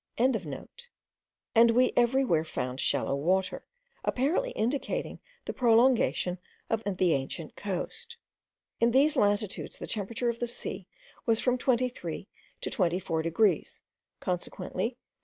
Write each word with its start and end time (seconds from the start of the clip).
and 0.17 1.69
we 1.69 1.93
every 1.95 2.25
where 2.25 2.43
found 2.43 2.79
shallow 2.79 3.15
water, 3.15 3.63
apparently 4.03 4.49
indicating 4.53 5.19
the 5.45 5.53
prolongation 5.53 6.39
of 6.71 6.83
the 6.83 7.13
ancient 7.13 7.55
coast. 7.55 8.17
In 8.79 8.89
these 8.93 9.15
latitudes 9.15 9.77
the 9.77 9.85
temperature 9.85 10.29
of 10.29 10.39
the 10.39 10.47
sea 10.47 10.87
was 11.27 11.39
from 11.39 11.55
twenty 11.55 11.87
three 11.87 12.27
to 12.61 12.71
twenty 12.71 12.97
four 12.99 13.21
degrees, 13.21 13.83
consequently 14.19 14.87
from 14.89 14.95
1. 14.97 14.97